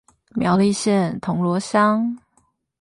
[0.33, 2.17] 苗栗縣銅鑼鄉